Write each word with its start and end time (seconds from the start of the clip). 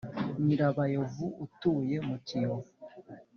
Nyirabayovu 0.43 1.25
utuye 1.45 1.95
muki 2.07 2.35
yovu 2.43 2.71